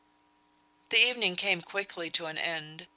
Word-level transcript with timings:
The 0.89 0.97
evening 0.99 1.35
came 1.35 1.61
quickly 1.61 2.09
to 2.09 2.25
an 2.25 2.35
end. 2.39 2.87